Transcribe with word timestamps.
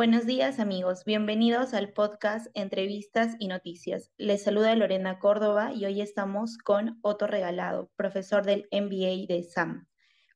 Buenos 0.00 0.24
días 0.24 0.60
amigos, 0.60 1.04
bienvenidos 1.04 1.74
al 1.74 1.92
podcast 1.92 2.46
Entrevistas 2.54 3.36
y 3.38 3.48
Noticias. 3.48 4.10
Les 4.16 4.42
saluda 4.42 4.74
Lorena 4.74 5.18
Córdoba 5.18 5.74
y 5.74 5.84
hoy 5.84 6.00
estamos 6.00 6.56
con 6.56 6.98
Otto 7.02 7.26
Regalado, 7.26 7.90
profesor 7.96 8.46
del 8.46 8.66
MBA 8.72 9.26
de 9.28 9.42
SAM, 9.42 9.88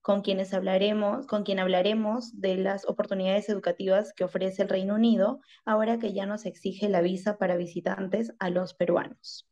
con 0.03 0.21
quienes 0.21 0.53
hablaremos, 0.53 1.27
con 1.27 1.45
quien 1.45 1.61
hablaremos 1.61 2.39
de 2.39 2.57
las 2.57 2.87
oportunidades 2.87 3.49
educativas 3.49 4.13
que 4.13 4.25
ofrece 4.25 4.61
el 4.61 4.69
Reino 4.69 4.97
Unido 4.97 5.41
ahora 5.65 5.99
que 5.99 6.13
ya 6.13 6.27
nos 6.27 6.45
exige 6.45 6.91
la 6.91 7.01
visa 7.01 7.39
para 7.39 7.57
visitantes 7.57 8.35
a 8.41 8.51
los 8.51 8.75
peruanos. 8.75 9.49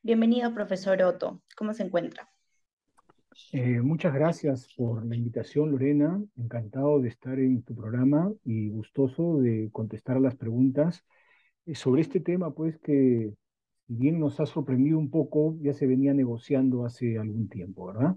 Bienvenido, 0.00 0.54
profesor 0.54 1.02
Otto. 1.02 1.42
¿Cómo 1.56 1.74
se 1.74 1.82
encuentra? 1.82 2.32
Eh, 3.52 3.80
muchas 3.80 4.14
gracias 4.14 4.68
por 4.76 5.04
la 5.06 5.16
invitación, 5.16 5.70
Lorena. 5.70 6.22
Encantado 6.36 7.00
de 7.00 7.08
estar 7.08 7.38
en 7.38 7.62
tu 7.62 7.74
programa 7.74 8.32
y 8.44 8.70
gustoso 8.70 9.38
de 9.38 9.70
contestar 9.72 10.20
las 10.20 10.36
preguntas 10.36 11.04
eh, 11.66 11.74
sobre 11.74 12.02
este 12.02 12.20
tema, 12.20 12.54
pues 12.54 12.78
que 12.78 13.32
bien 13.86 14.18
nos 14.20 14.40
ha 14.40 14.46
sorprendido 14.46 14.98
un 14.98 15.10
poco, 15.10 15.56
ya 15.60 15.72
se 15.72 15.86
venía 15.86 16.14
negociando 16.14 16.84
hace 16.84 17.18
algún 17.18 17.48
tiempo, 17.48 17.86
¿verdad? 17.86 18.16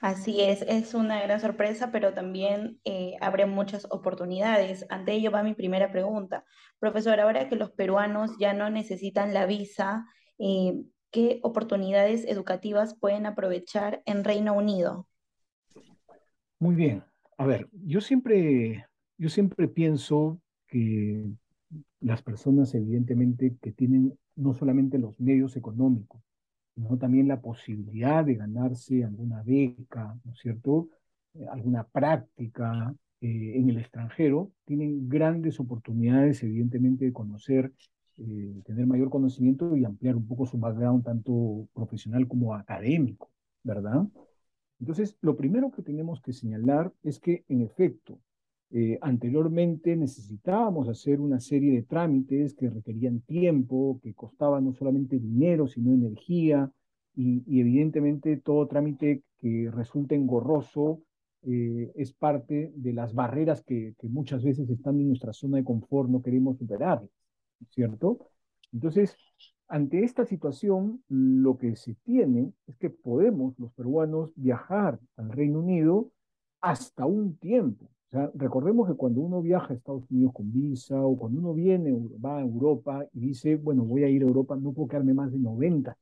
Así 0.00 0.40
es, 0.42 0.62
es 0.62 0.94
una 0.94 1.22
gran 1.22 1.40
sorpresa, 1.40 1.90
pero 1.90 2.12
también 2.12 2.78
eh, 2.84 3.14
abre 3.20 3.46
muchas 3.46 3.86
oportunidades. 3.90 4.86
Ante 4.90 5.12
ello 5.12 5.30
va 5.30 5.42
mi 5.42 5.54
primera 5.54 5.90
pregunta. 5.90 6.44
Profesor, 6.78 7.18
ahora 7.18 7.48
que 7.48 7.56
los 7.56 7.72
peruanos 7.72 8.32
ya 8.38 8.52
no 8.52 8.68
necesitan 8.68 9.32
la 9.32 9.46
visa, 9.46 10.04
qué 11.16 11.40
oportunidades 11.42 12.26
educativas 12.26 12.94
pueden 12.94 13.24
aprovechar 13.24 14.02
en 14.04 14.22
Reino 14.22 14.52
Unido? 14.52 15.08
Muy 16.58 16.74
bien. 16.74 17.02
A 17.38 17.46
ver, 17.46 17.70
yo 17.72 18.02
siempre, 18.02 18.84
yo 19.16 19.30
siempre 19.30 19.66
pienso 19.66 20.38
que 20.66 21.24
las 22.00 22.20
personas, 22.20 22.74
evidentemente, 22.74 23.56
que 23.62 23.72
tienen 23.72 24.12
no 24.34 24.52
solamente 24.52 24.98
los 24.98 25.18
medios 25.18 25.56
económicos, 25.56 26.20
sino 26.74 26.98
también 26.98 27.28
la 27.28 27.40
posibilidad 27.40 28.22
de 28.22 28.34
ganarse 28.34 29.02
alguna 29.02 29.42
beca, 29.42 30.18
¿no 30.22 30.32
es 30.32 30.38
cierto? 30.38 30.90
Eh, 31.32 31.46
alguna 31.50 31.84
práctica 31.84 32.94
eh, 33.22 33.52
en 33.54 33.70
el 33.70 33.78
extranjero, 33.78 34.52
tienen 34.66 35.08
grandes 35.08 35.60
oportunidades, 35.60 36.42
evidentemente, 36.42 37.06
de 37.06 37.14
conocer 37.14 37.72
eh, 38.18 38.62
tener 38.64 38.86
mayor 38.86 39.10
conocimiento 39.10 39.76
y 39.76 39.84
ampliar 39.84 40.16
un 40.16 40.26
poco 40.26 40.46
su 40.46 40.58
background, 40.58 41.04
tanto 41.04 41.68
profesional 41.74 42.26
como 42.26 42.54
académico, 42.54 43.30
¿verdad? 43.62 44.06
Entonces, 44.80 45.16
lo 45.20 45.36
primero 45.36 45.70
que 45.70 45.82
tenemos 45.82 46.20
que 46.20 46.32
señalar 46.32 46.92
es 47.02 47.18
que, 47.18 47.44
en 47.48 47.62
efecto, 47.62 48.18
eh, 48.70 48.98
anteriormente 49.00 49.96
necesitábamos 49.96 50.88
hacer 50.88 51.20
una 51.20 51.40
serie 51.40 51.72
de 51.72 51.82
trámites 51.82 52.54
que 52.54 52.68
requerían 52.68 53.20
tiempo, 53.20 54.00
que 54.02 54.14
costaban 54.14 54.64
no 54.64 54.72
solamente 54.72 55.18
dinero, 55.18 55.66
sino 55.66 55.92
energía, 55.92 56.70
y, 57.14 57.42
evidentemente 57.60 58.36
todo 58.36 58.66
trámite 58.66 59.22
que 59.38 59.70
resulte 59.70 60.14
engorroso 60.14 61.00
eh, 61.42 61.92
es 61.94 62.12
parte 62.12 62.72
de 62.74 62.92
las 62.92 63.14
barreras 63.14 63.62
que, 63.62 63.94
que, 63.98 64.08
muchas 64.08 64.42
veces 64.44 64.68
están 64.68 65.00
en 65.00 65.08
nuestra 65.08 65.32
zona 65.32 65.58
de 65.58 65.64
confort, 65.64 66.10
no 66.10 66.22
queremos 66.22 66.58
superar. 66.58 67.02
¿Cierto? 67.70 68.30
Entonces, 68.72 69.16
ante 69.68 70.04
esta 70.04 70.24
situación, 70.24 71.02
lo 71.08 71.58
que 71.58 71.76
se 71.76 71.94
tiene 72.04 72.52
es 72.66 72.76
que 72.76 72.90
podemos, 72.90 73.58
los 73.58 73.72
peruanos, 73.72 74.30
viajar 74.36 75.00
al 75.16 75.30
Reino 75.32 75.60
Unido 75.60 76.10
hasta 76.60 77.06
un 77.06 77.36
tiempo. 77.36 77.86
O 77.86 78.10
sea, 78.10 78.30
recordemos 78.34 78.88
que 78.88 78.94
cuando 78.94 79.20
uno 79.20 79.42
viaja 79.42 79.72
a 79.72 79.76
Estados 79.76 80.04
Unidos 80.10 80.32
con 80.32 80.52
visa 80.52 81.00
o 81.04 81.16
cuando 81.16 81.40
uno 81.40 81.54
viene, 81.54 81.92
va 82.24 82.38
a 82.38 82.42
Europa 82.42 83.04
y 83.12 83.20
dice, 83.20 83.56
bueno, 83.56 83.84
voy 83.84 84.04
a 84.04 84.08
ir 84.08 84.22
a 84.22 84.26
Europa, 84.26 84.56
no 84.56 84.72
puedo 84.72 84.88
quedarme 84.88 85.14
más 85.14 85.32
de 85.32 85.38
90 85.38 85.96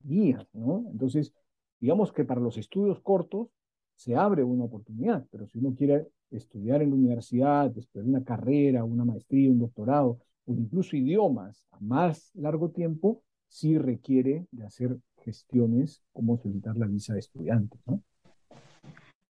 días, 0.00 0.46
¿no? 0.52 0.84
Entonces, 0.90 1.32
digamos 1.80 2.12
que 2.12 2.24
para 2.24 2.40
los 2.40 2.56
estudios 2.56 3.00
cortos 3.00 3.48
se 3.96 4.16
abre 4.16 4.44
una 4.44 4.64
oportunidad, 4.64 5.26
pero 5.30 5.46
si 5.48 5.58
uno 5.58 5.74
quiere 5.74 6.06
estudiar 6.30 6.82
en 6.82 6.90
la 6.90 6.96
universidad, 6.96 7.76
estudiar 7.76 8.08
una 8.08 8.24
carrera, 8.24 8.84
una 8.84 9.04
maestría, 9.04 9.50
un 9.50 9.58
doctorado, 9.58 10.20
o 10.46 10.52
incluso 10.52 10.96
idiomas 10.96 11.64
a 11.70 11.78
más 11.80 12.30
largo 12.34 12.70
tiempo, 12.70 13.22
sí 13.48 13.78
requiere 13.78 14.46
de 14.50 14.64
hacer 14.64 14.98
gestiones 15.18 16.02
como 16.12 16.38
solicitar 16.38 16.76
la 16.76 16.86
visa 16.86 17.14
de 17.14 17.20
estudiante, 17.20 17.78
¿no? 17.86 18.02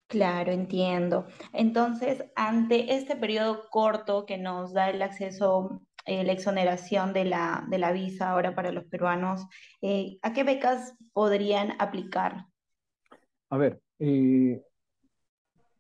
Claro, 0.08 0.50
entiendo. 0.50 1.26
Entonces, 1.52 2.24
ante 2.34 2.94
este 2.96 3.14
periodo 3.14 3.68
corto 3.70 4.26
que 4.26 4.38
nos 4.38 4.72
da 4.72 4.90
el 4.90 5.02
acceso, 5.02 5.82
eh, 6.04 6.24
la 6.24 6.32
exoneración 6.32 7.12
de 7.12 7.26
la, 7.26 7.64
de 7.68 7.78
la 7.78 7.92
visa 7.92 8.30
ahora 8.30 8.54
para 8.54 8.72
los 8.72 8.86
peruanos, 8.86 9.46
eh, 9.82 10.18
¿a 10.22 10.32
qué 10.32 10.42
becas 10.42 10.96
podrían 11.12 11.74
aplicar? 11.78 12.46
A 13.50 13.56
ver, 13.56 13.80
eh, 14.00 14.60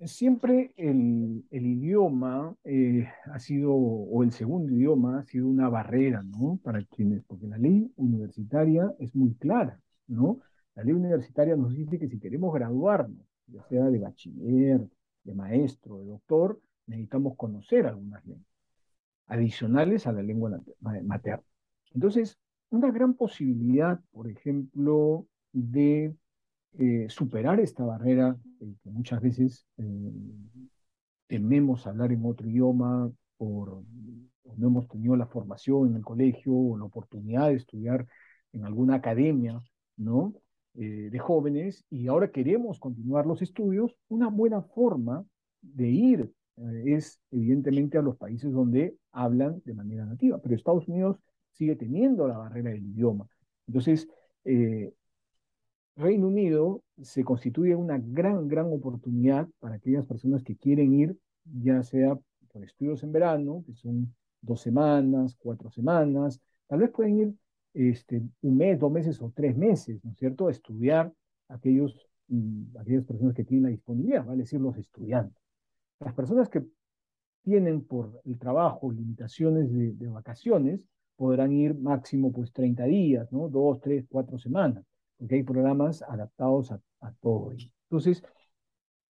Siempre 0.06 0.72
el, 0.76 1.44
idioma 1.50 2.56
eh, 2.64 3.06
ha 3.26 3.38
sido, 3.38 3.74
o 3.74 4.22
el 4.22 4.32
segundo 4.32 4.72
idioma 4.72 5.18
ha 5.18 5.24
sido 5.24 5.46
una 5.46 5.68
barrera, 5.68 6.22
¿no? 6.22 6.58
Para 6.62 6.82
quienes, 6.84 7.22
porque 7.24 7.46
la 7.46 7.58
ley 7.58 7.92
universitaria 7.96 8.94
es 8.98 9.14
muy 9.14 9.34
clara, 9.34 9.78
¿no? 10.06 10.40
La 10.74 10.84
ley 10.84 10.94
universitaria 10.94 11.54
nos 11.54 11.74
dice 11.74 11.98
que 11.98 12.08
si 12.08 12.18
queremos 12.18 12.54
graduarnos, 12.54 13.26
ya 13.46 13.62
sea 13.64 13.84
de 13.84 13.98
bachiller, 13.98 14.88
de 15.24 15.34
maestro, 15.34 15.98
de 16.00 16.06
doctor, 16.06 16.60
necesitamos 16.86 17.36
conocer 17.36 17.86
algunas 17.86 18.24
lenguas 18.24 18.46
adicionales 19.26 20.06
a 20.06 20.12
la 20.12 20.22
lengua 20.22 20.60
materna. 21.04 21.44
Entonces, 21.94 22.38
una 22.70 22.90
gran 22.90 23.14
posibilidad, 23.14 24.00
por 24.12 24.28
ejemplo, 24.28 25.26
de 25.52 26.14
eh, 26.78 27.06
superar 27.08 27.58
esta 27.60 27.84
barrera 27.84 28.36
eh, 28.60 28.74
que 28.82 28.90
muchas 28.90 29.20
veces 29.20 29.66
eh, 29.76 30.12
tememos 31.26 31.86
hablar 31.86 32.12
en 32.12 32.24
otro 32.24 32.48
idioma 32.48 33.10
por 33.36 33.82
no 34.56 34.66
hemos 34.66 34.88
tenido 34.88 35.16
la 35.16 35.26
formación 35.26 35.88
en 35.88 35.96
el 35.96 36.04
colegio 36.04 36.52
o 36.52 36.76
la 36.76 36.84
oportunidad 36.84 37.48
de 37.48 37.54
estudiar 37.54 38.06
en 38.52 38.64
alguna 38.64 38.96
academia, 38.96 39.60
¿no? 39.96 40.34
de 40.74 41.18
jóvenes 41.18 41.84
y 41.90 42.06
ahora 42.06 42.30
queremos 42.30 42.78
continuar 42.78 43.26
los 43.26 43.42
estudios, 43.42 43.96
una 44.08 44.28
buena 44.28 44.62
forma 44.62 45.24
de 45.60 45.88
ir 45.88 46.32
es 46.84 47.20
evidentemente 47.32 47.98
a 47.98 48.02
los 48.02 48.16
países 48.16 48.52
donde 48.52 48.96
hablan 49.10 49.60
de 49.64 49.74
manera 49.74 50.04
nativa, 50.06 50.38
pero 50.40 50.54
Estados 50.54 50.86
Unidos 50.88 51.18
sigue 51.52 51.74
teniendo 51.74 52.28
la 52.28 52.38
barrera 52.38 52.70
del 52.70 52.86
idioma. 52.86 53.26
Entonces, 53.66 54.08
Reino 56.00 56.28
Unido 56.28 56.82
se 57.02 57.22
constituye 57.24 57.76
una 57.76 57.98
gran, 57.98 58.48
gran 58.48 58.72
oportunidad 58.72 59.46
para 59.58 59.74
aquellas 59.74 60.06
personas 60.06 60.42
que 60.42 60.56
quieren 60.56 60.94
ir, 60.94 61.16
ya 61.44 61.82
sea 61.82 62.18
por 62.52 62.64
estudios 62.64 63.02
en 63.02 63.12
verano, 63.12 63.62
que 63.66 63.74
son 63.74 64.14
dos 64.40 64.62
semanas, 64.62 65.36
cuatro 65.38 65.70
semanas, 65.70 66.40
tal 66.66 66.80
vez 66.80 66.90
pueden 66.90 67.18
ir 67.18 67.34
este, 67.74 68.22
un 68.40 68.56
mes, 68.56 68.78
dos 68.78 68.90
meses 68.90 69.20
o 69.20 69.30
tres 69.34 69.56
meses, 69.56 70.02
¿no 70.02 70.12
es 70.12 70.16
cierto?, 70.16 70.48
a 70.48 70.50
estudiar 70.50 71.12
aquellos, 71.48 71.94
mm, 72.28 72.78
aquellas 72.78 73.04
personas 73.04 73.34
que 73.34 73.44
tienen 73.44 73.64
la 73.64 73.70
disponibilidad, 73.70 74.24
vale 74.24 74.42
decir, 74.42 74.60
los 74.60 74.76
estudiantes. 74.78 75.36
Las 76.00 76.14
personas 76.14 76.48
que 76.48 76.64
tienen 77.42 77.84
por 77.84 78.20
el 78.24 78.38
trabajo 78.38 78.90
limitaciones 78.90 79.70
de, 79.70 79.92
de 79.92 80.08
vacaciones 80.08 80.80
podrán 81.16 81.52
ir 81.52 81.74
máximo 81.74 82.32
pues 82.32 82.52
30 82.52 82.84
días, 82.84 83.30
¿no? 83.32 83.48
Dos, 83.48 83.80
tres, 83.80 84.06
cuatro 84.08 84.38
semanas 84.38 84.84
porque 85.20 85.34
hay 85.34 85.42
programas 85.42 86.00
adaptados 86.00 86.72
a, 86.72 86.80
todo 87.20 87.52
ello. 87.52 87.68
Entonces, 87.90 88.22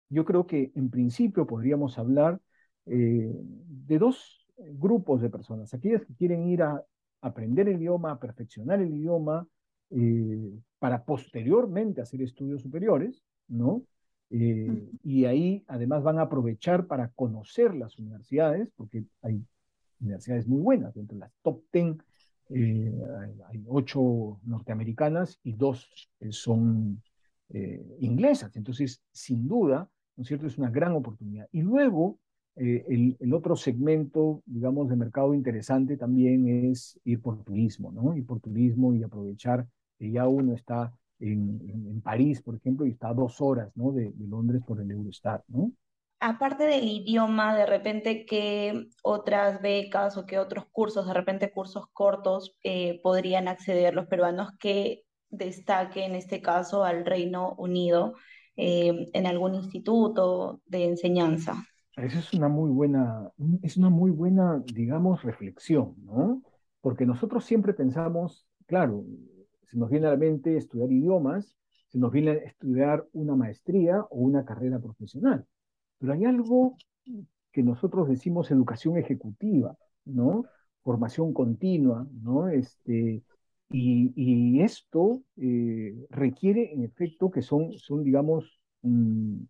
yo 0.10 0.26
creo 0.26 0.48
que 0.48 0.72
en 0.74 0.90
principio 0.90 1.46
podríamos 1.46 2.00
hablar 2.00 2.42
eh, 2.88 3.32
de 3.32 4.00
dos 4.00 4.48
grupos 4.58 5.22
de 5.22 5.30
personas, 5.30 5.72
aquellas 5.74 6.04
que 6.04 6.16
quieren 6.16 6.48
ir 6.48 6.64
a 6.64 6.84
aprender 7.22 7.70
el 7.70 7.78
idioma, 7.78 8.12
a 8.12 8.20
perfeccionar 8.20 8.82
el 8.82 8.92
idioma, 8.94 9.48
eh, 9.92 10.60
para 10.80 11.04
posteriormente 11.04 12.02
hacer 12.02 12.24
estudios 12.24 12.64
superiores, 12.64 13.24
¿no? 13.48 13.84
Eh, 14.32 14.90
y 15.04 15.26
ahí 15.26 15.64
además 15.68 16.02
van 16.02 16.18
a 16.18 16.24
aprovechar 16.24 16.88
para 16.88 17.10
conocer 17.10 17.76
las 17.76 18.00
universidades, 18.00 18.72
porque 18.76 19.04
hay 19.22 19.44
universidades 20.00 20.48
muy 20.48 20.62
buenas, 20.62 20.98
entre 20.98 21.18
las 21.18 21.32
top 21.44 21.62
10 21.72 21.98
eh, 22.50 22.92
hay 23.48 23.64
ocho 23.68 24.40
norteamericanas 24.44 25.40
y 25.44 25.54
dos 25.54 26.10
eh, 26.20 26.32
son 26.32 27.02
eh, 27.50 27.98
inglesas. 28.00 28.56
Entonces, 28.56 29.02
sin 29.12 29.48
duda, 29.48 29.90
¿no 30.16 30.22
es 30.22 30.28
cierto? 30.28 30.48
Es 30.48 30.58
una 30.58 30.70
gran 30.70 30.94
oportunidad. 30.94 31.48
Y 31.52 31.62
luego, 31.62 32.20
el, 32.56 33.16
otro 33.34 33.56
segmento, 33.56 34.44
digamos, 34.46 34.90
de 34.90 34.98
mercado 34.98 35.34
interesante 35.34 35.96
también 35.96 36.70
es 36.70 37.00
ir 37.06 37.22
por 37.22 37.42
turismo, 37.44 37.90
¿no? 37.90 38.14
Ir 38.18 38.26
por 38.26 38.42
turismo 38.42 38.94
y 38.94 39.02
aprovechar 39.02 39.66
que 39.98 40.12
ya 40.12 40.28
uno 40.28 40.54
está 40.54 40.94
en, 41.20 41.62
en, 41.70 42.02
París, 42.02 42.42
por 42.42 42.56
ejemplo, 42.56 42.86
y 42.86 42.90
está 42.90 43.10
a 43.10 43.14
dos 43.14 43.40
horas, 43.40 43.72
¿no? 43.76 43.94
De, 43.94 44.12
de, 44.12 44.28
Londres 44.28 44.62
por 44.68 44.82
el 44.82 44.92
Eurostar, 44.92 45.42
¿no? 45.48 45.72
Aparte 46.20 46.66
del 46.66 46.88
idioma, 46.88 47.56
de 47.56 47.66
repente, 47.66 48.26
¿qué 48.26 48.88
otras 49.04 49.62
becas 49.62 50.18
o 50.18 50.26
qué 50.26 50.40
otros 50.40 50.66
cursos, 50.72 51.08
de 51.08 51.14
repente 51.14 51.52
cursos 51.52 51.86
cortos, 51.94 52.58
eh, 52.64 53.00
podrían 53.02 53.48
acceder 53.48 53.94
los 53.94 54.08
peruanos 54.08 54.52
que 54.60 55.04
destaque 55.30 56.06
en 56.06 56.16
este 56.16 56.42
caso 56.42 56.84
al 56.84 57.06
Reino 57.06 57.56
Unido 57.58 58.16
eh, 58.56 59.10
en 59.14 59.28
algún 59.28 59.56
instituto 59.56 60.62
de 60.66 60.86
enseñanza? 60.86 61.66
Esa 61.96 62.20
es 62.20 62.34
una 62.34 62.48
muy 62.48 62.72
buena, 62.72 63.30
es 63.62 63.78
una 63.78 63.90
muy 63.90 64.12
buena, 64.12 64.62
digamos, 64.66 65.24
reflexión, 65.24 65.96
¿no? 66.04 66.42
Porque 66.82 67.06
nosotros 67.06 67.44
siempre 67.44 67.74
pensamos, 67.74 68.48
claro, 68.66 69.04
se 69.66 69.78
nos 69.78 69.90
viene 69.90 70.08
a 70.08 70.12
la 70.12 70.18
mente 70.18 70.56
estudiar 70.56 70.92
idiomas, 70.92 71.56
se 71.88 72.00
nos 72.00 72.12
viene 72.12 72.32
a 72.32 72.34
estudiar 72.36 73.06
una 73.14 73.36
maestría 73.36 74.02
o 74.10 74.18
una 74.20 74.46
carrera 74.46 74.80
profesional. 74.80 75.46
Pero 76.00 76.14
hay 76.14 76.26
algo 76.26 76.78
que 77.52 77.64
nosotros 77.64 78.08
decimos 78.08 78.52
educación 78.52 78.98
ejecutiva, 78.98 79.78
¿no? 80.06 80.46
Formación 80.84 81.34
continua, 81.34 82.08
¿no? 82.22 82.50
Este, 82.50 83.24
y, 83.72 84.62
esto 84.62 85.22
eh, 85.38 85.96
requiere, 86.10 86.74
en 86.74 86.84
efecto, 86.84 87.30
que 87.30 87.42
son, 87.42 87.74
son 87.74 88.04
digamos, 88.04 88.60
mm, 88.82 89.42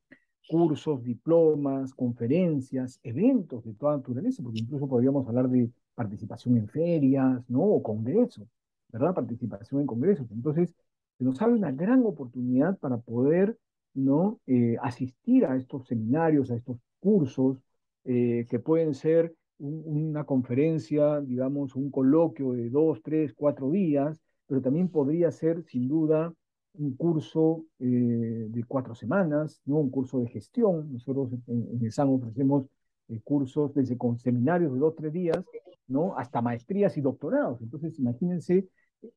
cursos, 0.49 1.03
diplomas, 1.03 1.93
conferencias, 1.93 2.99
eventos 3.03 3.63
de 3.63 3.73
toda 3.75 3.97
naturaleza, 3.97 4.41
porque 4.43 4.59
incluso 4.59 4.87
podríamos 4.87 5.27
hablar 5.27 5.47
de 5.49 5.71
participación 5.95 6.57
en 6.57 6.67
ferias, 6.67 7.47
¿no? 7.49 7.61
O 7.61 7.83
congresos, 7.83 8.47
¿verdad? 8.91 9.13
Participación 9.13 9.81
en 9.81 9.87
congresos. 9.87 10.27
Entonces, 10.31 10.75
se 11.17 11.23
nos 11.23 11.41
abre 11.41 11.55
una 11.55 11.71
gran 11.71 12.03
oportunidad 12.05 12.77
para 12.79 12.97
poder, 12.97 13.57
¿no? 14.05 14.39
Eh, 14.47 14.77
asistir 14.81 15.45
a 15.45 15.55
estos 15.55 15.87
seminarios, 15.87 16.51
a 16.51 16.55
estos 16.55 16.77
cursos, 16.99 17.57
eh, 18.05 18.45
que 18.49 18.59
pueden 18.59 18.93
ser 18.93 19.35
una 19.59 20.23
conferencia, 20.23 21.19
digamos, 21.19 21.75
un 21.75 21.91
coloquio 21.91 22.53
de 22.53 22.69
dos, 22.69 23.01
tres, 23.03 23.33
cuatro 23.33 23.69
días, 23.69 24.19
pero 24.47 24.61
también 24.61 24.87
podría 24.89 25.31
ser, 25.31 25.63
sin 25.65 25.87
duda, 25.87 26.33
un 26.75 26.95
curso 26.95 27.65
eh, 27.79 27.85
de 28.49 28.63
cuatro 28.65 28.95
semanas, 28.95 29.61
¿no? 29.65 29.77
un 29.77 29.89
curso 29.89 30.19
de 30.19 30.27
gestión. 30.27 30.93
Nosotros 30.93 31.31
en, 31.47 31.79
el 31.81 31.91
SAM 31.91 32.11
ofrecemos 32.11 32.65
cursos 33.23 33.73
desde 33.73 33.97
con 33.97 34.17
seminarios 34.17 34.73
de 34.73 34.79
dos, 34.79 34.95
tres 34.95 35.11
días, 35.11 35.43
¿no? 35.87 36.17
hasta 36.17 36.41
maestrías 36.41 36.95
y 36.97 37.01
doctorados. 37.01 37.61
Entonces, 37.61 37.99
imagínense 37.99 38.67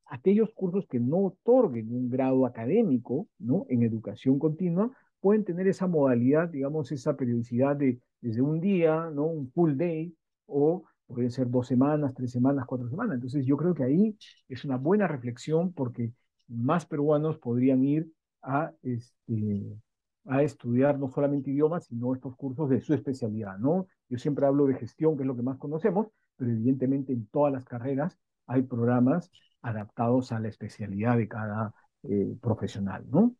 aquellos 0.05 0.51
cursos 0.53 0.87
que 0.87 0.99
no 0.99 1.25
otorguen 1.25 1.93
un 1.93 2.09
grado 2.09 2.45
académico 2.45 3.27
¿no? 3.39 3.65
en 3.69 3.83
educación 3.83 4.39
continua, 4.39 4.91
pueden 5.19 5.43
tener 5.43 5.67
esa 5.67 5.87
modalidad, 5.87 6.49
digamos, 6.49 6.91
esa 6.91 7.15
periodicidad 7.15 7.75
de 7.75 7.99
desde 8.23 8.41
un 8.41 8.61
día, 8.61 9.09
¿no? 9.13 9.25
un 9.25 9.51
full 9.51 9.75
day, 9.75 10.15
o 10.45 10.85
puede 11.05 11.29
ser 11.29 11.49
dos 11.49 11.67
semanas, 11.67 12.13
tres 12.13 12.31
semanas, 12.31 12.65
cuatro 12.65 12.89
semanas. 12.89 13.15
Entonces, 13.15 13.45
yo 13.45 13.57
creo 13.57 13.73
que 13.73 13.83
ahí 13.83 14.17
es 14.47 14.63
una 14.63 14.77
buena 14.77 15.07
reflexión 15.07 15.73
porque 15.73 16.13
más 16.47 16.85
peruanos 16.85 17.37
podrían 17.37 17.83
ir 17.83 18.09
a, 18.41 18.71
este, 18.81 19.77
a 20.25 20.41
estudiar 20.41 20.97
no 20.97 21.09
solamente 21.09 21.51
idiomas, 21.51 21.85
sino 21.85 22.13
estos 22.13 22.35
cursos 22.37 22.69
de 22.69 22.79
su 22.79 22.93
especialidad, 22.93 23.57
¿no? 23.57 23.87
Yo 24.09 24.17
siempre 24.17 24.45
hablo 24.45 24.65
de 24.67 24.75
gestión, 24.75 25.17
que 25.17 25.23
es 25.23 25.27
lo 25.27 25.35
que 25.35 25.41
más 25.41 25.57
conocemos, 25.57 26.07
pero 26.37 26.51
evidentemente 26.51 27.11
en 27.11 27.27
todas 27.27 27.51
las 27.51 27.65
carreras 27.65 28.17
hay 28.47 28.63
programas 28.63 29.29
adaptados 29.63 30.31
a 30.31 30.39
la 30.39 30.49
especialidad 30.49 31.17
de 31.17 31.27
cada 31.27 31.73
eh, 32.03 32.35
profesional, 32.39 33.03
¿no? 33.09 33.35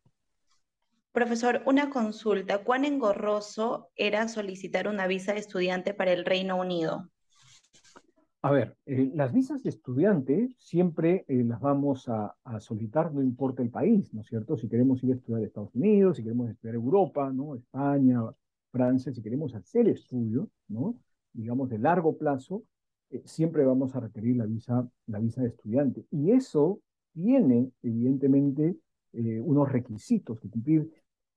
Profesor, 1.12 1.62
una 1.68 1.92
consulta. 1.92 2.64
¿Cuán 2.64 2.86
engorroso 2.86 3.92
era 3.96 4.28
solicitar 4.28 4.88
una 4.88 5.06
visa 5.06 5.34
de 5.34 5.40
estudiante 5.40 5.94
para 5.94 6.12
el 6.12 6.26
Reino 6.26 6.60
Unido? 6.60 7.12
A 8.42 8.52
ver, 8.52 8.76
eh, 8.86 9.12
las 9.14 9.32
visas 9.32 9.64
de 9.64 9.70
estudiante 9.70 10.50
siempre 10.58 11.24
eh, 11.28 11.44
las 11.46 11.62
vamos 11.62 12.10
a, 12.10 12.36
solicitar, 12.60 13.14
no 13.14 13.22
importa 13.22 13.62
el 13.62 13.70
país, 13.70 14.14
¿no 14.14 14.22
es 14.22 14.28
cierto? 14.28 14.58
Si 14.58 14.68
queremos 14.68 15.02
ir 15.04 15.12
a 15.12 15.16
estudiar 15.16 15.42
a 15.42 15.46
Estados 15.46 15.74
Unidos, 15.76 16.18
si 16.18 16.24
queremos 16.24 16.50
estudiar 16.50 16.76
Europa, 16.76 17.32
¿no? 17.32 17.56
España, 17.56 18.22
Francia, 18.72 19.14
si 19.14 19.22
queremos 19.22 19.54
hacer 19.56 19.88
estudios, 19.88 20.50
¿no? 20.68 20.96
Digamos 21.32 21.70
de 21.70 21.78
largo 21.78 22.18
plazo, 22.18 22.64
eh, 23.14 23.22
siempre 23.26 23.66
vamos 23.66 23.96
a 23.96 24.00
requerir 24.00 24.38
la 24.38 24.46
visa, 24.46 24.88
la 25.08 25.20
visa 25.20 25.42
de 25.42 25.50
estudiante. 25.50 26.06
Y 26.12 26.32
eso 26.32 26.82
tiene, 27.14 27.72
evidentemente, 27.82 28.78
unos 29.14 29.72
requisitos 29.72 30.40
que 30.40 30.50
cumplir. 30.50 30.92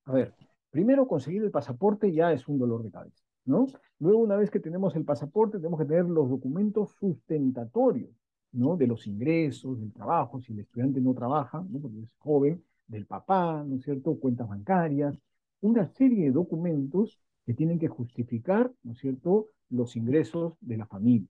A 0.07 0.13
ver, 0.13 0.35
primero 0.71 1.07
conseguir 1.07 1.43
el 1.43 1.51
pasaporte 1.51 2.11
ya 2.11 2.33
es 2.33 2.49
un 2.49 2.59
dolor 2.59 2.83
de 2.83 2.91
cabeza. 2.91 3.23
¿no? 3.47 3.67
Luego, 3.99 4.19
una 4.19 4.37
vez 4.37 4.51
que 4.51 4.61
tenemos 4.61 4.95
el 4.97 5.05
pasaporte, 5.05 5.59
tenemos 5.59 5.81
que 5.81 5.87
tener 5.87 6.05
los 6.07 6.29
documentos 6.29 6.91
sustentatorios, 6.99 8.11
¿no? 8.53 8.77
De 8.77 8.87
los 8.87 9.07
ingresos, 9.07 9.79
del 9.81 9.93
trabajo, 9.93 10.41
si 10.41 10.53
el 10.53 10.61
estudiante 10.61 11.01
no 11.01 11.15
trabaja, 11.15 11.65
¿no? 11.69 11.79
Porque 11.81 12.01
es 12.01 12.11
joven, 12.19 12.63
del 12.87 13.07
papá, 13.07 13.65
¿no 13.67 13.77
es 13.77 13.83
cierto? 13.83 14.19
Cuentas 14.19 14.49
bancarias, 14.49 15.19
una 15.61 15.87
serie 15.87 16.27
de 16.27 16.31
documentos 16.33 17.21
que 17.45 17.55
tienen 17.55 17.79
que 17.79 17.89
justificar, 17.89 18.73
¿no 18.83 18.93
es 18.93 18.99
cierto?, 18.99 19.49
los 19.71 19.97
ingresos 19.97 20.55
de 20.61 20.77
la 20.77 20.87
familia. 20.87 21.29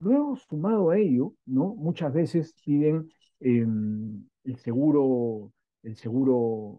Luego, 0.00 0.36
sumado 0.36 0.90
a 0.90 0.98
ello, 0.98 1.34
¿no? 1.46 1.74
Muchas 1.74 2.12
veces 2.12 2.54
piden 2.64 3.10
em, 3.40 4.24
el 4.44 4.56
seguro, 4.56 5.52
el 5.82 5.96
seguro, 5.96 6.78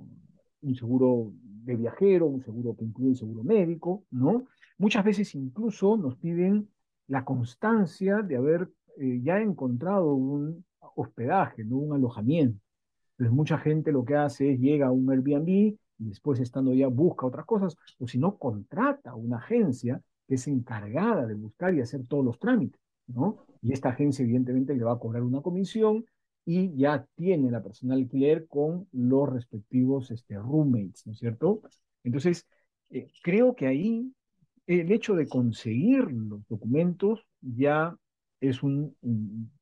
un 0.62 0.76
seguro 0.76 1.34
de 1.44 1.76
viajero, 1.76 2.26
un 2.28 2.42
seguro 2.42 2.76
que 2.76 2.86
incluye 2.86 3.10
un 3.10 3.16
seguro 3.16 3.44
médico, 3.44 4.06
¿no? 4.12 4.46
Muchas 4.78 5.04
veces 5.04 5.36
incluso 5.36 5.98
nos 5.98 6.16
piden 6.18 6.70
la 7.08 7.26
constancia 7.26 8.22
de 8.22 8.38
haber 8.38 8.70
eh, 8.98 9.20
ya 9.22 9.42
encontrado 9.42 10.14
un 10.14 10.64
hospedaje, 10.96 11.64
¿no? 11.64 11.78
un 11.78 11.94
alojamiento. 11.94 12.60
Entonces 13.12 13.36
mucha 13.36 13.58
gente 13.58 13.92
lo 13.92 14.06
que 14.06 14.16
hace 14.16 14.54
es 14.54 14.60
llega 14.60 14.88
a 14.88 14.92
un 14.92 15.10
Airbnb 15.10 15.48
y 15.48 15.78
después 15.98 16.40
estando 16.40 16.74
ya 16.74 16.88
busca 16.88 17.26
otras 17.26 17.46
cosas, 17.46 17.76
o 18.00 18.08
si 18.08 18.18
no, 18.18 18.38
contrata 18.38 19.16
una 19.16 19.38
agencia 19.38 20.02
que 20.28 20.36
es 20.36 20.48
encargada 20.48 21.26
de 21.26 21.34
buscar 21.34 21.74
y 21.74 21.82
hacer 21.82 22.06
todos 22.08 22.24
los 22.24 22.40
trámites, 22.40 22.80
¿no? 23.14 23.46
Y 23.62 23.74
esta 23.74 23.90
agencia 23.90 24.24
evidentemente 24.24 24.76
le 24.76 24.84
va 24.84 24.94
a 24.94 25.00
cobrar 25.00 25.24
una 25.24 25.42
comisión 25.42 26.06
y 26.46 26.76
ya 26.76 27.06
tiene 27.16 27.52
la 27.52 27.62
persona 27.62 27.96
alquiler 27.96 28.48
con 28.48 28.88
los 28.92 29.30
respectivos 29.30 30.12
este, 30.12 30.36
roommates, 30.36 31.06
¿no 31.06 31.14
es 31.14 31.20
cierto? 31.20 31.62
Entonces, 32.04 32.48
eh, 32.90 33.12
creo 33.22 33.56
que 33.56 33.68
ahí 33.68 34.12
el 34.66 34.92
hecho 34.92 35.16
de 35.16 35.28
conseguir 35.28 36.12
los 36.12 36.48
documentos 36.48 37.26
ya 37.42 37.96
es 38.40 38.64
un, 38.64 38.96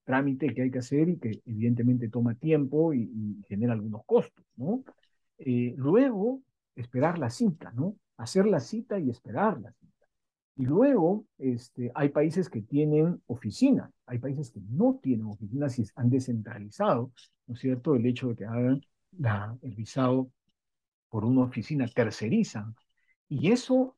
trámite 0.04 0.54
que 0.54 0.62
hay 0.62 0.72
que 0.72 0.80
hacer 0.80 1.10
y 1.10 1.18
que 1.18 1.42
evidentemente 1.46 2.10
toma 2.10 2.36
tiempo 2.36 2.94
y, 2.94 3.42
genera 3.48 3.74
algunos 3.74 4.06
costos, 4.06 4.46
¿no? 4.56 4.84
Eh, 5.38 5.74
luego, 5.78 6.42
esperar 6.76 7.18
la 7.20 7.30
cita, 7.30 7.72
¿no? 7.72 7.98
Hacer 8.18 8.46
la 8.46 8.60
cita 8.62 9.00
y 9.00 9.10
esperar 9.10 9.60
la 9.60 9.72
cita. 9.74 9.87
Y 10.58 10.66
luego, 10.66 11.26
este, 11.38 11.92
hay 11.94 12.10
países 12.10 12.50
que 12.50 12.62
tienen 12.64 13.22
oficinas, 13.28 13.92
hay 14.08 14.18
países 14.18 14.52
que 14.52 14.60
no 14.70 15.00
tienen 15.02 15.28
oficinas 15.28 15.78
y 15.78 15.86
han 15.96 16.10
descentralizado, 16.10 17.12
¿no 17.46 17.54
es 17.54 17.60
cierto?, 17.60 17.96
el 17.96 18.06
hecho 18.08 18.30
de 18.30 18.36
que 18.38 18.46
hagan 18.46 18.82
la, 19.20 19.56
el 19.62 19.76
visado 19.76 20.32
por 21.10 21.26
una 21.26 21.44
oficina, 21.44 21.88
tercerizan. 21.88 22.76
Y 23.30 23.52
eso 23.52 23.98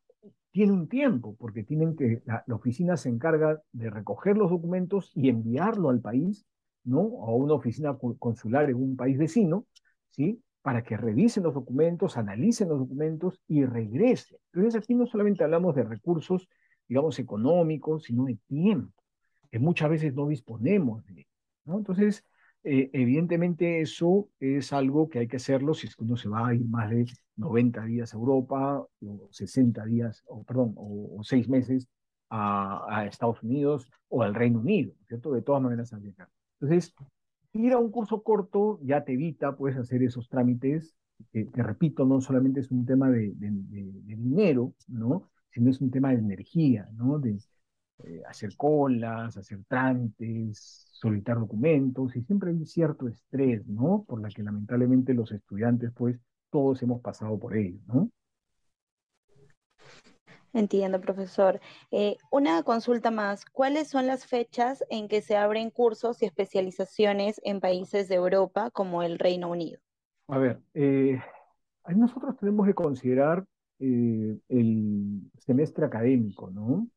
tiene 0.51 0.74
un 0.74 0.89
tiempo, 0.89 1.36
porque 1.38 1.63
tienen 1.63 1.96
que, 1.96 2.22
la, 2.25 2.44
oficina 2.54 2.98
se 2.98 3.10
encarga 3.10 3.62
de 3.72 3.89
recoger 3.89 4.38
los 4.38 4.50
documentos 4.50 5.12
y 5.16 5.30
enviarlo 5.30 5.89
al 5.89 6.01
país, 6.01 6.46
¿no? 6.84 7.24
A 7.24 7.32
una 7.32 7.54
oficina 7.54 7.98
consular 8.20 8.70
en 8.70 8.75
un 8.75 8.96
país 8.98 9.18
vecino, 9.18 9.66
¿sí? 10.10 10.42
Para 10.62 10.84
que 10.84 10.98
revisen 10.98 11.44
los 11.44 11.54
documentos, 11.54 12.18
analicen 12.18 12.70
los 12.70 12.80
documentos 12.80 13.39
y 13.48 13.66
regresen. 13.66 14.38
Entonces 14.54 14.82
aquí 14.82 14.94
no 14.94 15.06
solamente 15.06 15.44
hablamos 15.44 15.75
de 15.75 15.84
recursos, 15.84 16.50
digamos, 16.88 17.18
económicos, 17.20 18.04
sino 18.04 18.25
de 18.25 18.38
tiempo, 18.48 19.04
que 19.51 19.60
muchas 19.60 19.89
veces 19.89 20.13
no 20.13 20.28
disponemos 20.28 21.06
de, 21.06 21.28
¿no? 21.66 21.78
Entonces, 21.78 22.25
eh, 22.63 22.89
evidentemente 22.92 23.80
eso 23.82 24.30
es 24.39 24.74
algo 24.74 25.10
que 25.10 25.20
hay 25.20 25.28
que 25.28 25.38
hacerlo 25.38 25.74
si 25.74 25.88
es 25.88 25.96
que 25.96 26.04
uno 26.04 26.18
se 26.18 26.28
va 26.28 26.48
a 26.50 26.54
ir 26.54 26.66
más 26.66 26.89
de 26.89 27.06
90 27.38 27.86
días 27.86 28.13
a 28.13 28.18
Europa, 28.18 28.86
o 29.01 29.30
60 29.32 29.86
días, 29.86 30.24
o 30.28 30.44
perdón, 30.44 30.74
o, 30.75 31.22
seis 31.24 31.48
meses 31.48 31.88
a, 32.30 33.06
Estados 33.10 33.42
Unidos 33.44 33.89
o 34.10 34.24
al 34.24 34.36
Reino 34.36 34.60
Unido, 34.60 34.94
¿cierto? 35.08 35.32
De 35.32 35.42
todas 35.42 35.62
maneras 35.62 35.94
al 35.94 36.01
llegar. 36.01 36.30
Entonces, 36.60 36.94
ir 37.53 37.74
a 37.74 37.77
un 37.79 37.91
curso 37.91 38.24
corto 38.24 38.79
ya 38.84 39.03
te 39.03 39.13
evita, 39.13 39.56
puedes 39.56 39.77
hacer 39.77 40.03
esos 40.03 40.29
trámites, 40.29 40.96
que, 41.32 41.48
repito, 41.53 42.06
no 42.06 42.22
solamente 42.22 42.62
es 42.62 42.72
un 42.72 42.86
tema 42.86 43.10
de, 43.10 43.34
dinero, 43.36 44.74
¿no? 44.88 45.29
Sino 45.51 45.70
es 45.70 45.82
un 45.82 45.91
tema 45.91 46.10
de 46.10 46.20
energía, 46.20 46.88
¿no? 46.94 47.20
De 47.20 47.38
eh, 48.06 48.22
hacer 48.27 48.56
colas, 48.56 49.36
hacer 49.38 49.60
trámites, 49.68 50.88
solicitar 50.94 51.39
documentos 51.39 52.15
y 52.15 52.22
siempre 52.24 52.51
hay 52.51 52.65
cierto 52.65 53.08
estrés, 53.08 53.65
¿no? 53.68 54.06
Por 54.08 54.22
la 54.22 54.29
que 54.29 54.44
lamentablemente 54.44 55.13
los 55.13 55.32
estudiantes, 55.32 55.91
pues, 55.94 56.20
todos 56.50 56.82
hemos 56.84 57.01
pasado 57.01 57.38
por 57.38 57.56
ello, 57.56 57.79
¿no? 57.88 58.10
Entiendo, 60.53 61.00
profesor. 61.00 61.60
Eh, 61.91 62.18
una 62.32 62.63
consulta 62.63 63.12
más. 63.12 63.46
¿Cuáles 63.46 63.88
son 63.88 64.08
las 64.08 64.25
fechas 64.25 64.84
en 64.89 65.08
que 65.08 65.22
se 65.22 65.38
abren 65.38 65.70
cursos 65.70 66.22
y 66.22 66.25
especializaciones 66.25 67.39
en 67.44 67.60
países 67.60 68.08
de 68.08 68.15
Europa 68.15 68.72
como 68.72 69.03
el 69.03 69.20
Reino 69.20 69.50
Unido? 69.50 69.79
A 70.27 70.38
ver, 70.38 70.60
eh, 70.74 71.20
nosotros 71.96 72.36
tenemos 72.38 72.65
que 72.68 72.74
considerar 72.74 73.46
eh, 73.79 74.38
el 74.50 75.22
semestre 75.38 75.86
académico, 75.86 76.50
¿no? 76.50 76.88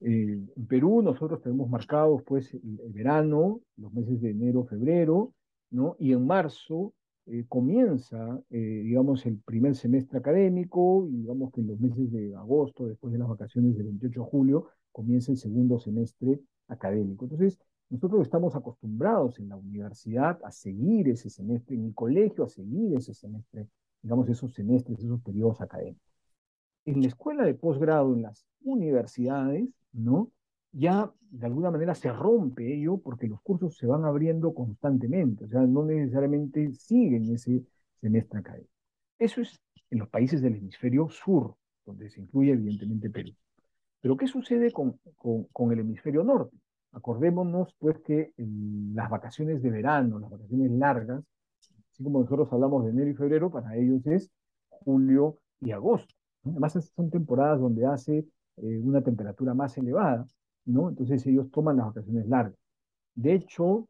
en 0.00 0.66
Perú 0.68 1.00
nosotros 1.00 1.40
tenemos 1.40 1.70
marcados 1.70 2.22
pues 2.24 2.52
el, 2.52 2.78
el, 2.84 2.92
verano, 2.92 3.60
los 3.78 3.90
meses 3.94 4.20
de 4.20 4.32
enero, 4.32 4.64
febrero, 4.64 5.32
¿no? 5.70 5.96
Y 5.98 6.12
en 6.12 6.26
marzo 6.26 6.92
eh, 7.26 7.44
comienza, 7.48 8.40
eh, 8.50 8.58
digamos, 8.84 9.24
el 9.24 9.38
primer 9.38 9.74
semestre 9.74 10.18
académico 10.18 11.06
y 11.08 11.16
digamos 11.16 11.52
que 11.52 11.62
en 11.62 11.68
los 11.68 11.80
meses 11.80 12.12
de 12.12 12.34
agosto, 12.34 12.86
después 12.86 13.12
de 13.12 13.18
las 13.18 13.28
vacaciones 13.28 13.76
del 13.76 13.86
28 13.86 14.20
de 14.20 14.26
julio, 14.26 14.66
comienza 14.92 15.32
el 15.32 15.38
segundo 15.38 15.78
semestre 15.78 16.40
académico. 16.68 17.24
Entonces, 17.24 17.58
nosotros 17.88 18.22
estamos 18.22 18.54
acostumbrados 18.56 19.38
en 19.38 19.48
la 19.48 19.56
universidad 19.56 20.38
a 20.44 20.50
seguir 20.50 21.08
ese 21.08 21.30
semestre, 21.30 21.76
en 21.76 21.86
el 21.86 21.94
colegio 21.94 22.44
a 22.44 22.48
seguir 22.48 22.96
ese 22.96 23.14
semestre, 23.14 23.68
digamos, 24.02 24.28
esos 24.28 24.52
semestres, 24.52 24.98
esos 24.98 25.22
periodos 25.22 25.60
académicos. 25.60 26.12
En 26.84 27.00
la 27.00 27.08
escuela 27.08 27.44
de 27.44 27.54
posgrado, 27.54 28.14
en 28.14 28.22
las 28.22 28.46
universidades, 28.62 29.68
¿no? 29.92 30.30
Ya 30.74 31.10
de 31.30 31.46
alguna 31.46 31.70
manera 31.70 31.94
se 31.94 32.12
rompe 32.12 32.74
ello 32.74 32.98
porque 32.98 33.28
los 33.28 33.40
cursos 33.42 33.76
se 33.76 33.86
van 33.86 34.04
abriendo 34.04 34.52
constantemente, 34.54 35.44
o 35.44 35.48
sea, 35.48 35.60
no 35.62 35.84
necesariamente 35.84 36.72
siguen 36.74 37.32
ese 37.32 37.64
semestre 38.00 38.40
académico. 38.40 38.70
Eso 39.18 39.40
es 39.40 39.60
en 39.90 40.00
los 40.00 40.08
países 40.08 40.42
del 40.42 40.56
hemisferio 40.56 41.08
sur, 41.08 41.54
donde 41.86 42.10
se 42.10 42.20
incluye 42.20 42.52
evidentemente 42.52 43.10
Perú. 43.10 43.30
Pero 44.00 44.16
¿qué 44.16 44.26
sucede 44.26 44.72
con, 44.72 44.98
con, 45.16 45.44
con 45.44 45.72
el 45.72 45.80
hemisferio 45.80 46.24
norte? 46.24 46.56
Acordémonos 46.92 47.74
pues 47.78 47.98
que 48.00 48.32
las 48.36 49.10
vacaciones 49.10 49.62
de 49.62 49.70
verano, 49.70 50.18
las 50.18 50.30
vacaciones 50.30 50.70
largas, 50.72 51.22
así 51.92 52.02
como 52.02 52.20
nosotros 52.20 52.52
hablamos 52.52 52.84
de 52.84 52.90
enero 52.90 53.10
y 53.10 53.14
febrero, 53.14 53.50
para 53.50 53.76
ellos 53.76 54.06
es 54.06 54.30
julio 54.68 55.38
y 55.60 55.70
agosto. 55.70 56.14
Además, 56.44 56.72
son 56.94 57.10
temporadas 57.10 57.60
donde 57.60 57.86
hace 57.86 58.26
eh, 58.56 58.80
una 58.82 59.02
temperatura 59.02 59.54
más 59.54 59.76
elevada 59.78 60.26
¿no? 60.64 60.88
Entonces 60.88 61.26
ellos 61.26 61.50
toman 61.50 61.76
las 61.76 61.86
vacaciones 61.86 62.26
largas. 62.26 62.58
De 63.14 63.34
hecho, 63.34 63.88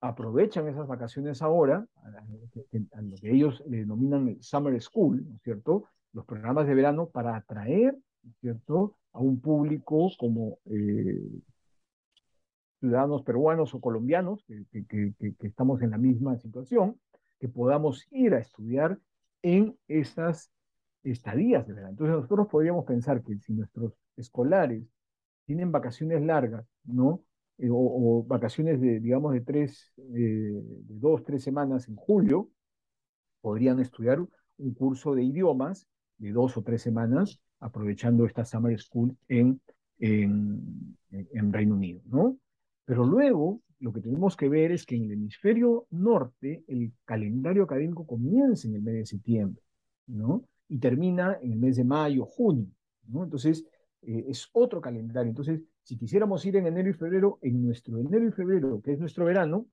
aprovechan 0.00 0.68
esas 0.68 0.86
vacaciones 0.86 1.42
ahora, 1.42 1.86
a 2.02 3.02
lo 3.02 3.16
que 3.16 3.30
ellos 3.30 3.62
denominan 3.66 4.28
el 4.28 4.42
Summer 4.42 4.80
School, 4.80 5.24
¿no 5.28 5.36
es 5.36 5.42
cierto? 5.42 5.84
Los 6.12 6.24
programas 6.24 6.66
de 6.66 6.74
verano 6.74 7.08
para 7.08 7.36
atraer, 7.36 7.96
¿no 8.22 8.30
es 8.30 8.36
cierto?, 8.40 8.96
a 9.12 9.20
un 9.20 9.40
público 9.40 10.10
como 10.18 10.58
eh, 10.66 11.40
ciudadanos 12.80 13.22
peruanos 13.22 13.74
o 13.74 13.80
colombianos, 13.80 14.44
que, 14.44 14.84
que, 14.86 15.14
que, 15.18 15.46
estamos 15.46 15.80
en 15.82 15.90
la 15.90 15.98
misma 15.98 16.36
situación, 16.36 17.00
que 17.38 17.48
podamos 17.48 18.06
ir 18.10 18.34
a 18.34 18.38
estudiar 18.38 18.98
en 19.42 19.76
esas 19.88 20.50
estadías 21.02 21.66
de 21.66 21.72
verano. 21.72 21.92
Entonces 21.92 22.16
nosotros 22.16 22.48
podríamos 22.48 22.84
pensar 22.84 23.22
que 23.22 23.38
si 23.38 23.54
nuestros 23.54 23.94
escolares 24.16 24.84
tienen 25.46 25.72
vacaciones 25.72 26.22
largas, 26.22 26.66
¿no? 26.84 27.22
Eh, 27.58 27.68
o, 27.70 28.24
vacaciones 28.26 28.80
de, 28.80 29.00
digamos, 29.00 29.32
de 29.32 29.40
tres, 29.40 29.92
eh, 29.96 30.02
de 30.12 30.98
dos, 30.98 31.24
tres 31.24 31.42
semanas 31.42 31.88
en 31.88 31.96
julio, 31.96 32.50
podrían 33.40 33.80
estudiar 33.80 34.18
un 34.58 34.74
curso 34.74 35.14
de 35.14 35.22
idiomas 35.22 35.86
de 36.18 36.32
dos 36.32 36.56
o 36.56 36.62
tres 36.62 36.82
semanas, 36.82 37.40
aprovechando 37.60 38.26
esta 38.26 38.44
Summer 38.44 38.78
School 38.78 39.16
en, 39.28 39.60
en, 39.98 40.96
en 41.10 41.52
Reino 41.52 41.74
Unido, 41.74 42.02
¿no? 42.06 42.36
Pero 42.84 43.04
luego, 43.04 43.60
lo 43.80 43.92
que 43.92 44.00
tenemos 44.00 44.36
que 44.36 44.48
ver 44.48 44.72
es 44.72 44.84
que 44.84 44.96
en 44.96 45.04
el 45.04 45.12
hemisferio 45.12 45.86
norte, 45.90 46.64
el 46.66 46.92
calendario 47.04 47.64
académico 47.64 48.06
comienza 48.06 48.68
en 48.68 48.76
el 48.76 48.82
mes 48.82 48.94
de 48.94 49.06
septiembre, 49.06 49.62
¿no? 50.06 50.44
Y 50.68 50.78
termina 50.78 51.38
en 51.40 51.52
el 51.52 51.58
mes 51.58 51.76
de 51.76 51.84
mayo, 51.84 52.24
junio, 52.24 52.68
¿no? 53.08 53.24
Entonces, 53.24 53.64
eh, 54.06 54.26
es 54.28 54.48
otro 54.52 54.80
calendario. 54.80 55.30
Entonces, 55.30 55.60
si 55.82 55.96
quisiéramos 55.96 56.44
ir 56.46 56.56
en 56.56 56.66
enero 56.66 56.88
y 56.88 56.92
febrero, 56.92 57.38
en 57.42 57.60
nuestro 57.60 57.98
enero 57.98 58.28
y 58.28 58.30
febrero, 58.30 58.80
que 58.80 58.92
es 58.92 59.00
nuestro 59.00 59.24
verano, 59.24 59.66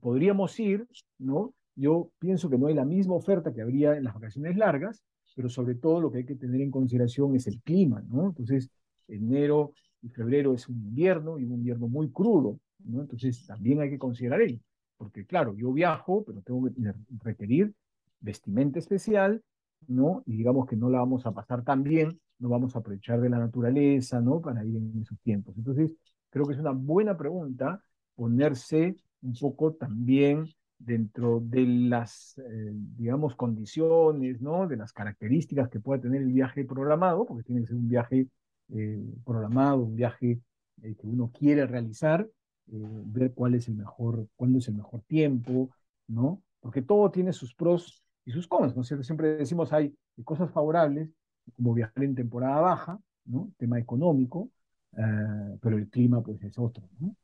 podríamos 0.00 0.58
ir, 0.60 0.86
¿no? 1.18 1.52
Yo 1.74 2.10
pienso 2.20 2.48
que 2.48 2.56
no 2.56 2.68
hay 2.68 2.74
la 2.74 2.84
misma 2.84 3.14
oferta 3.14 3.52
que 3.52 3.62
habría 3.62 3.96
en 3.96 4.04
las 4.04 4.14
vacaciones 4.14 4.56
largas, 4.56 5.02
pero 5.34 5.48
sobre 5.48 5.74
todo 5.74 6.00
lo 6.00 6.12
que 6.12 6.18
hay 6.18 6.24
que 6.24 6.36
tener 6.36 6.60
en 6.60 6.70
consideración 6.70 7.34
es 7.34 7.48
el 7.48 7.60
clima, 7.62 8.00
¿no? 8.08 8.26
Entonces, 8.26 8.70
enero 9.08 9.72
y 10.02 10.08
febrero 10.08 10.54
es 10.54 10.68
un 10.68 10.76
invierno 10.76 11.40
y 11.40 11.44
un 11.44 11.54
invierno 11.54 11.88
muy 11.88 12.10
crudo, 12.10 12.60
¿no? 12.84 13.00
Entonces, 13.00 13.44
también 13.44 13.80
hay 13.80 13.90
que 13.90 13.98
considerar 13.98 14.40
ello, 14.40 14.60
porque 14.96 15.26
claro, 15.26 15.52
yo 15.56 15.72
viajo, 15.72 16.22
pero 16.24 16.42
tengo 16.42 16.64
que 16.66 16.94
requerir 17.24 17.74
vestimenta 18.20 18.78
especial, 18.78 19.42
¿no? 19.88 20.22
Y 20.26 20.36
digamos 20.36 20.66
que 20.68 20.76
no 20.76 20.88
la 20.90 21.00
vamos 21.00 21.26
a 21.26 21.32
pasar 21.32 21.64
tan 21.64 21.82
bien 21.82 22.20
no 22.38 22.48
vamos 22.48 22.74
a 22.74 22.80
aprovechar 22.80 23.20
de 23.20 23.30
la 23.30 23.38
naturaleza, 23.38 24.20
¿no? 24.20 24.40
Para 24.40 24.64
ir 24.64 24.76
en 24.76 25.00
esos 25.00 25.18
tiempos. 25.20 25.56
Entonces, 25.56 25.90
creo 26.30 26.46
que 26.46 26.54
es 26.54 26.58
una 26.58 26.72
buena 26.72 27.16
pregunta 27.16 27.82
ponerse 28.14 28.96
un 29.22 29.34
poco 29.34 29.72
también 29.72 30.46
dentro 30.78 31.40
de 31.40 31.66
las, 31.66 32.38
eh, 32.38 32.70
digamos, 32.72 33.34
condiciones, 33.36 34.40
¿no? 34.40 34.66
De 34.66 34.76
las 34.76 34.92
características 34.92 35.68
que 35.68 35.80
pueda 35.80 36.00
tener 36.00 36.22
el 36.22 36.32
viaje 36.32 36.64
programado, 36.64 37.24
porque 37.26 37.44
tiene 37.44 37.62
que 37.62 37.68
ser 37.68 37.76
un 37.76 37.88
viaje 37.88 38.28
eh, 38.68 39.02
programado, 39.24 39.82
un 39.82 39.96
viaje 39.96 40.40
eh, 40.82 40.94
que 40.94 41.06
uno 41.06 41.30
quiere 41.32 41.66
realizar, 41.66 42.28
ver 42.66 43.34
cuál 43.34 43.54
es 43.54 43.68
el 43.68 43.74
mejor, 43.74 44.26
cuándo 44.36 44.58
es 44.58 44.68
el 44.68 44.74
mejor 44.74 45.02
tiempo, 45.02 45.70
¿no? 46.06 46.42
Porque 46.60 46.80
todo 46.80 47.10
tiene 47.10 47.32
sus 47.34 47.54
pros 47.54 48.02
y 48.24 48.32
sus 48.32 48.48
cons, 48.48 48.74
¿no 48.74 48.80
es 48.80 48.88
cierto? 48.88 49.04
Siempre 49.04 49.36
decimos 49.36 49.70
hay 49.72 49.94
cosas 50.24 50.50
favorables 50.50 51.10
como 51.56 51.74
viajar 51.74 52.04
en 52.04 52.14
temporada 52.14 52.60
baja, 52.60 53.00
¿no? 53.24 53.50
Tema 53.56 53.78
económico, 53.78 54.50
eh, 54.96 55.58
pero 55.60 55.76
el 55.76 55.88
clima 55.88 56.22
pues 56.22 56.42
es 56.42 56.58
otro, 56.58 56.88
¿no? 56.98 57.14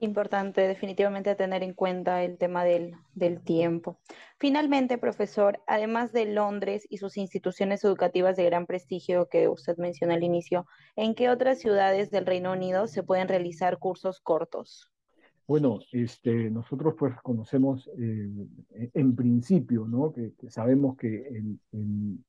Importante 0.00 0.62
definitivamente 0.62 1.36
tener 1.36 1.62
en 1.62 1.72
cuenta 1.72 2.24
el 2.24 2.38
tema 2.38 2.64
del, 2.64 2.94
del, 3.14 3.40
tiempo. 3.40 4.00
Finalmente, 4.36 4.98
profesor, 4.98 5.62
además 5.68 6.12
de 6.12 6.26
Londres 6.26 6.84
y 6.90 6.98
sus 6.98 7.16
instituciones 7.16 7.84
educativas 7.84 8.36
de 8.36 8.46
gran 8.46 8.66
prestigio 8.66 9.28
que 9.28 9.46
usted 9.48 9.76
mencionó 9.76 10.14
al 10.14 10.24
inicio, 10.24 10.66
¿en 10.96 11.14
qué 11.14 11.30
otras 11.30 11.60
ciudades 11.60 12.10
del 12.10 12.26
Reino 12.26 12.50
Unido 12.52 12.88
se 12.88 13.04
pueden 13.04 13.28
realizar 13.28 13.78
cursos 13.78 14.20
cortos? 14.20 14.90
Bueno, 15.46 15.78
este, 15.92 16.50
nosotros 16.50 16.94
pues 16.98 17.14
conocemos 17.22 17.88
eh, 17.98 18.28
en 18.94 19.14
principio, 19.14 19.86
¿no? 19.86 20.12
Que, 20.12 20.32
sabemos 20.50 20.96
que 20.96 21.28
el, 21.28 21.58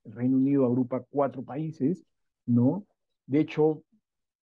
Reino 0.06 0.38
Unido 0.38 0.66
agrupa 0.66 1.04
cuatro 1.10 1.44
países, 1.44 2.06
¿no? 2.46 2.86
De 3.26 3.40
hecho, 3.40 3.84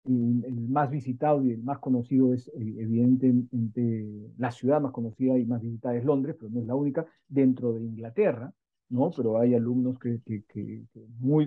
el, 0.04 0.68
más 0.68 0.90
visitado 0.90 1.44
y 1.44 1.52
el 1.52 1.62
más 1.62 1.78
conocido 1.78 2.34
es 2.34 2.48
eh, 2.48 2.52
evidentemente 2.78 4.32
la 4.38 4.50
ciudad 4.50 4.80
más 4.80 4.92
conocida 4.92 5.38
y 5.38 5.44
más 5.46 5.62
visitada 5.62 5.96
es 5.96 6.04
Londres, 6.04 6.36
pero 6.38 6.50
no 6.50 6.60
es 6.60 6.66
la 6.66 6.74
única, 6.74 7.06
dentro 7.28 7.72
de 7.74 7.84
Inglaterra, 7.84 8.52
¿no? 8.88 9.10
Pero 9.16 9.38
hay 9.38 9.54
alumnos 9.54 9.98
que, 10.00 10.20
que, 10.24 10.42
que 10.48 10.82
muy, 11.20 11.46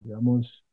digamos, 0.00 0.64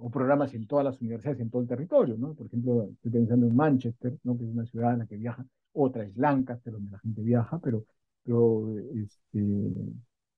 o 0.00 0.10
programas 0.10 0.54
en 0.54 0.66
todas 0.66 0.84
las 0.84 1.00
universidades 1.00 1.40
en 1.40 1.50
todo 1.50 1.62
el 1.62 1.68
territorio, 1.68 2.16
¿no? 2.16 2.34
Por 2.34 2.46
ejemplo, 2.46 2.88
estoy 2.92 3.10
pensando 3.10 3.46
en 3.46 3.56
Manchester, 3.56 4.16
¿no? 4.24 4.36
Que 4.36 4.44
es 4.44 4.50
una 4.50 4.66
ciudad 4.66 4.92
en 4.92 5.00
la 5.00 5.06
que 5.06 5.16
viaja, 5.16 5.44
otra 5.72 6.04
es 6.04 6.16
Lancaster, 6.16 6.72
donde 6.72 6.90
la 6.90 6.98
gente 6.98 7.22
viaja, 7.22 7.58
pero, 7.58 7.84
pero 8.22 8.78
este, 8.78 9.72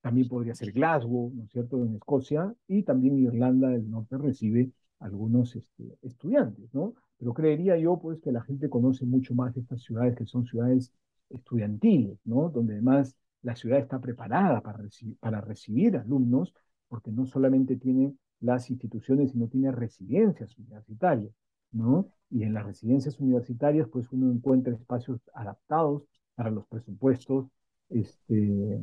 también 0.00 0.28
podría 0.28 0.54
ser 0.54 0.72
Glasgow, 0.72 1.32
¿no 1.34 1.44
es 1.44 1.50
cierto?, 1.50 1.84
en 1.84 1.96
Escocia, 1.96 2.54
y 2.68 2.82
también 2.82 3.18
Irlanda 3.18 3.68
del 3.68 3.90
Norte 3.90 4.16
recibe 4.18 4.72
algunos 4.98 5.56
este, 5.56 5.98
estudiantes, 6.02 6.72
¿no? 6.74 6.94
Pero 7.18 7.34
creería 7.34 7.76
yo, 7.76 7.98
pues, 7.98 8.20
que 8.20 8.32
la 8.32 8.42
gente 8.42 8.68
conoce 8.70 9.04
mucho 9.04 9.34
más 9.34 9.56
estas 9.56 9.82
ciudades 9.82 10.16
que 10.16 10.26
son 10.26 10.46
ciudades 10.46 10.92
estudiantiles, 11.28 12.18
¿no? 12.24 12.48
Donde 12.48 12.74
además 12.74 13.16
la 13.42 13.56
ciudad 13.56 13.78
está 13.78 14.00
preparada 14.00 14.60
para, 14.60 14.78
recibir, 14.78 15.16
para 15.18 15.40
recibir 15.40 15.96
alumnos, 15.96 16.54
porque 16.88 17.10
no 17.12 17.26
solamente 17.26 17.76
tiene 17.76 18.14
las 18.40 18.70
instituciones 18.70 19.34
y 19.34 19.38
no 19.38 19.48
tiene 19.48 19.70
residencias 19.70 20.56
universitarias, 20.58 21.32
¿no? 21.72 22.10
Y 22.30 22.42
en 22.44 22.54
las 22.54 22.64
residencias 22.64 23.18
universitarias, 23.20 23.88
pues 23.88 24.10
uno 24.12 24.30
encuentra 24.30 24.74
espacios 24.74 25.20
adaptados 25.34 26.04
para 26.34 26.50
los 26.50 26.66
presupuestos 26.66 27.46
este, 27.90 28.80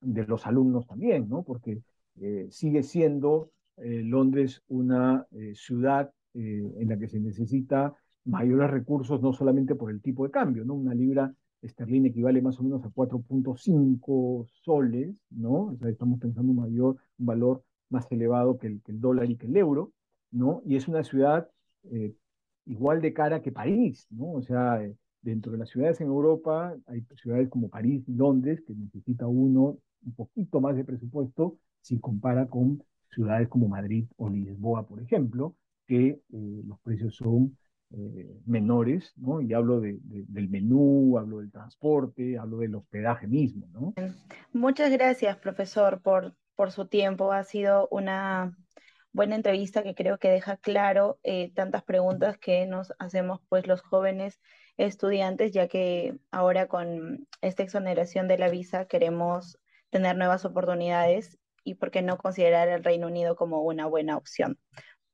de 0.00 0.26
los 0.26 0.46
alumnos 0.46 0.86
también, 0.86 1.28
¿no? 1.28 1.42
Porque 1.42 1.82
eh, 2.20 2.46
sigue 2.50 2.82
siendo 2.82 3.50
eh, 3.76 4.02
Londres 4.04 4.62
una 4.68 5.26
eh, 5.32 5.54
ciudad 5.54 6.10
en 6.36 6.88
la 6.88 6.98
que 6.98 7.06
se 7.06 7.20
necesita 7.20 7.94
mayores 8.24 8.68
recursos, 8.68 9.22
no 9.22 9.32
solamente 9.32 9.76
por 9.76 9.92
el 9.92 10.02
tipo 10.02 10.24
de 10.24 10.32
cambio, 10.32 10.64
¿no? 10.64 10.74
Una 10.74 10.92
libra 10.92 11.32
esterlina 11.62 12.08
equivale 12.08 12.42
más 12.42 12.58
o 12.58 12.64
menos 12.64 12.84
a 12.84 12.88
4.5 12.88 14.44
soles, 14.64 15.14
¿no? 15.30 15.66
O 15.66 15.76
sea, 15.76 15.88
estamos 15.88 16.18
pensando 16.18 16.50
un 16.50 16.58
mayor 16.58 16.96
valor 17.18 17.62
más 17.94 18.10
elevado 18.12 18.58
que 18.58 18.66
el, 18.66 19.00
dólar 19.00 19.30
y 19.30 19.36
que 19.36 19.46
el 19.46 19.56
euro, 19.56 19.92
¿no? 20.30 20.62
Y 20.66 20.76
es 20.76 20.88
una 20.88 21.02
ciudad 21.04 21.48
eh, 21.90 22.14
igual 22.66 23.00
de 23.00 23.12
cara 23.12 23.40
que 23.40 23.52
París, 23.52 24.06
¿no? 24.10 24.32
O 24.32 24.42
sea, 24.42 24.82
eh, 24.82 24.94
dentro 25.22 25.52
de 25.52 25.58
las 25.58 25.70
ciudades 25.70 26.00
en 26.00 26.08
Europa 26.08 26.74
hay 26.86 27.06
ciudades 27.16 27.48
como 27.48 27.68
París 27.68 28.04
y 28.06 28.12
Londres 28.12 28.62
que 28.66 28.74
necesita 28.74 29.26
uno 29.26 29.78
un 30.04 30.14
poquito 30.14 30.60
más 30.60 30.76
de 30.76 30.84
presupuesto 30.84 31.56
si 31.80 31.98
compara 31.98 32.46
con 32.46 32.82
ciudades 33.10 33.48
como 33.48 33.68
Madrid 33.68 34.06
o 34.16 34.28
Lisboa, 34.28 34.86
por 34.86 35.00
ejemplo, 35.00 35.54
que 35.86 36.08
eh, 36.08 36.62
los 36.66 36.78
precios 36.80 37.16
son 37.16 37.56
menores, 38.44 39.12
¿no? 39.16 39.40
Y 39.40 39.52
hablo 39.52 39.78
de, 39.78 40.00
del 40.02 40.48
menú, 40.48 41.16
hablo 41.16 41.38
del 41.38 41.52
transporte, 41.52 42.36
hablo 42.36 42.56
del 42.56 42.74
hospedaje 42.74 43.28
mismo, 43.28 43.68
¿no? 43.72 43.94
Muchas 44.52 44.90
gracias, 44.90 45.36
profesor, 45.36 46.00
por, 46.02 46.34
por 46.56 46.72
su 46.72 46.86
tiempo. 46.86 47.32
Ha 47.32 47.44
sido 47.44 47.88
una 47.90 48.56
buena 49.12 49.36
entrevista 49.36 49.82
que 49.82 49.94
creo 49.94 50.18
que 50.18 50.28
deja 50.28 50.56
claro 50.56 51.18
eh, 51.22 51.52
tantas 51.54 51.84
preguntas 51.84 52.36
que 52.38 52.66
nos 52.66 52.92
hacemos 52.98 53.40
pues 53.48 53.66
los 53.66 53.80
jóvenes 53.80 54.40
estudiantes, 54.76 55.52
ya 55.52 55.68
que 55.68 56.16
ahora 56.30 56.66
con 56.66 57.28
esta 57.40 57.62
exoneración 57.62 58.26
de 58.28 58.38
la 58.38 58.48
visa 58.48 58.86
queremos 58.86 59.58
tener 59.90 60.16
nuevas 60.16 60.44
oportunidades 60.44 61.38
y 61.62 61.74
por 61.74 61.90
qué 61.90 62.02
no 62.02 62.18
considerar 62.18 62.68
el 62.68 62.82
Reino 62.82 63.06
Unido 63.06 63.36
como 63.36 63.62
una 63.62 63.86
buena 63.86 64.16
opción. 64.16 64.58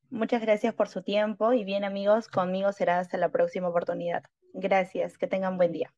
Muchas 0.08 0.40
gracias 0.42 0.74
por 0.74 0.88
su 0.88 1.02
tiempo 1.02 1.52
y 1.52 1.64
bien 1.64 1.84
amigos, 1.84 2.26
conmigo 2.26 2.72
será 2.72 2.98
hasta 2.98 3.18
la 3.18 3.28
próxima 3.28 3.68
oportunidad. 3.68 4.24
Gracias, 4.54 5.18
que 5.18 5.28
tengan 5.28 5.56
buen 5.56 5.72
día. 5.72 5.94